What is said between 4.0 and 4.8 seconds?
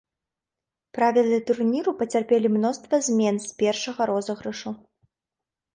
розыгрышу.